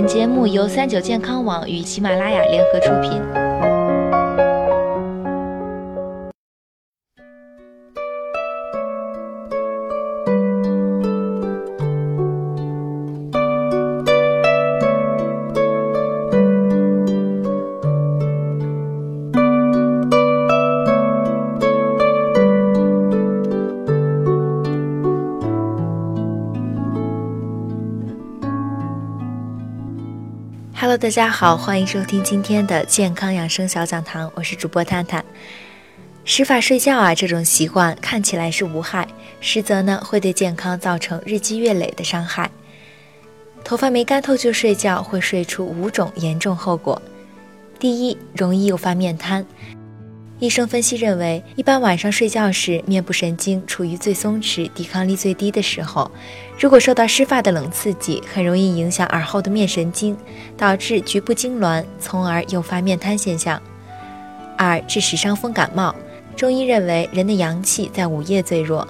[0.00, 3.47] 本节目由三九健康网与喜马拉雅联合出品。
[30.80, 35.24] Hello，大家好，欢迎收听今天的健康养生小讲堂，我是主播探探。
[36.24, 39.08] 湿发睡觉啊，这种习惯看起来是无害，
[39.40, 42.48] 实则呢会对健康造成日积月累的伤害。
[43.64, 47.02] 头发没干透就睡觉，会睡出五种严重后果。
[47.80, 49.44] 第一，容易诱发面瘫。
[50.40, 56.08] 医生分析认为，一般晚上睡觉时，面部神经处于最松弛、抵抗力最低的时候。
[56.56, 60.16] 如果受到湿发的冷刺激，很容易影响耳后的面神经，
[60.56, 63.60] 导致局部痉挛，从而诱发面瘫现象。
[64.56, 65.92] 二、致使伤风感冒。
[66.36, 68.86] 中医认为，人的阳气在午夜最弱，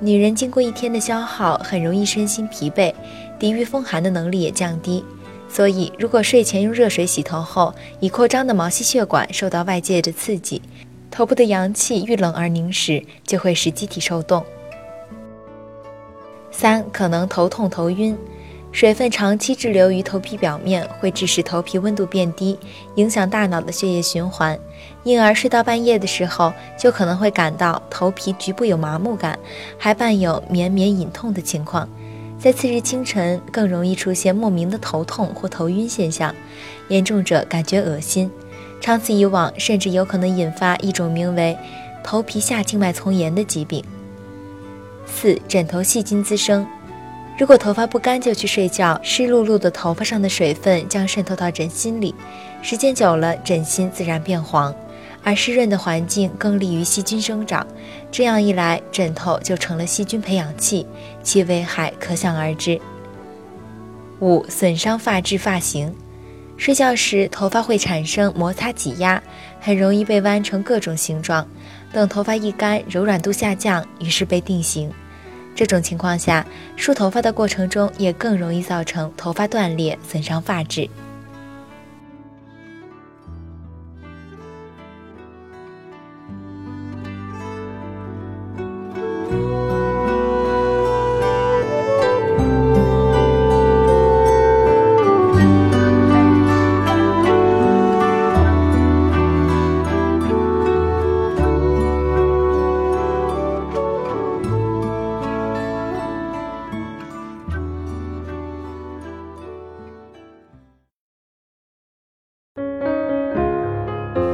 [0.00, 2.94] 女人经过一天的消耗，很容易身心疲惫，
[3.38, 5.04] 抵御风寒的能力也降低。
[5.48, 10.60] 所以，如果睡前用热水洗头后，已扩张的毛细血管受到外界的刺激，
[11.10, 14.44] 头部的阳气遇冷而凝时，就会使机体受冻。
[16.50, 18.18] 三、可能头痛头晕，
[18.72, 22.58] 水分长期滞留于头皮表面，会致使头皮温度变低，
[22.96, 24.58] 影响大脑的血液循环，
[25.04, 29.38] 因而睡到半夜的时候，就可能会感到头皮局部有麻木感，
[29.78, 31.88] 还伴有绵绵隐痛的情况。
[32.38, 36.34] 在次日清晨，更容易出现莫名的头痛或头晕现象，
[36.88, 38.30] 严重者感觉恶心，
[38.80, 41.56] 长此以往，甚至有可能引发一种名为
[42.04, 43.82] 头皮下静脉丛炎的疾病。
[45.06, 46.66] 四、枕头细菌滋生。
[47.38, 52.14] 如果头发不干就去睡觉，湿漉漉的头发上的水分将渗透到枕芯里，
[52.62, 54.74] 时间久了，枕芯自然变黄。
[55.22, 57.66] 而湿润的环境更利于细菌生长，
[58.16, 60.86] 这样一来，枕头就成了细菌培养器，
[61.22, 62.80] 其危害可想而知。
[64.20, 65.94] 五、损伤发质发型，
[66.56, 69.22] 睡觉时头发会产生摩擦挤压，
[69.60, 71.46] 很容易被弯成各种形状。
[71.92, 74.90] 等头发一干，柔软度下降，于是被定型。
[75.54, 80.88] 这种情况下，梳头发的过程中也更容易造成头发断裂，损伤发质。